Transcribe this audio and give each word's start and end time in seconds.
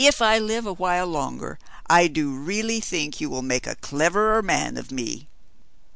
If 0.03 0.19
I 0.19 0.39
live 0.39 0.65
a 0.65 0.73
while 0.73 1.05
longer 1.05 1.59
I 1.87 2.07
do 2.07 2.31
really 2.31 2.79
think 2.79 3.21
you 3.21 3.29
will 3.29 3.43
make 3.43 3.67
a 3.67 3.75
clever 3.75 4.41
man 4.41 4.75
of 4.77 4.91
me. 4.91 5.27